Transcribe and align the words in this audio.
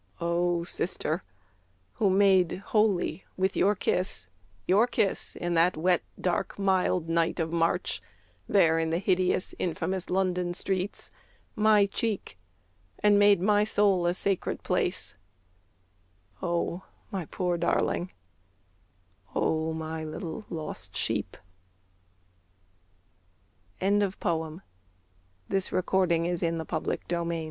O 0.19 0.63
sister 0.63 1.21
who 1.93 2.09
made 2.09 2.63
holy 2.73 3.23
with 3.37 3.55
your 3.55 3.75
kiss, 3.75 4.29
Your 4.65 4.87
kiss 4.87 5.35
in 5.35 5.53
that 5.53 5.77
wet 5.77 6.01
dark 6.19 6.57
mild 6.57 7.07
night 7.07 7.39
of 7.39 7.51
March 7.53 8.01
There 8.49 8.79
in 8.79 8.89
the 8.89 8.97
hideous 8.97 9.53
infamous 9.59 10.09
London 10.09 10.55
streets 10.55 11.11
My 11.55 11.85
cheek, 11.85 12.39
and 12.97 13.19
made 13.19 13.41
my 13.41 13.63
soul 13.63 14.07
a 14.07 14.15
sacred 14.15 14.63
place, 14.63 15.17
O 16.41 16.81
my 17.11 17.25
poor 17.25 17.55
darling, 17.55 18.11
O 19.35 19.71
my 19.71 20.03
little 20.03 20.45
lost 20.49 20.95
sheep! 20.95 21.37
THE 22.07 24.59
NE 26.09 26.33